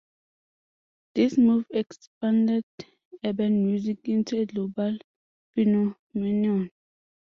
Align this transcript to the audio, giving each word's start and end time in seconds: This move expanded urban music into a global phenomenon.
This 1.13 1.37
move 1.37 1.67
expanded 1.69 2.65
urban 3.23 3.67
music 3.67 3.99
into 4.05 4.41
a 4.41 4.47
global 4.47 4.97
phenomenon. 5.53 6.71